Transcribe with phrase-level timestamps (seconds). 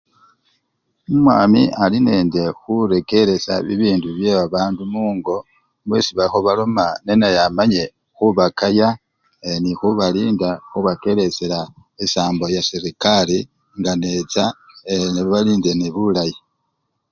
[1.13, 5.35] Omwami alinende khurekeresha bibindu byebabandu mungo
[5.87, 6.31] mwesi baa!
[6.31, 7.83] khebaloma nenaye amanye
[8.15, 8.89] khubakaya
[9.47, 9.57] ee!
[9.63, 11.59] nekhubalinda khubakelesela
[12.03, 13.39] esambo ya serekari
[14.03, 14.45] necha
[14.91, 15.07] ee!
[15.13, 16.35] nebalindane bulayi.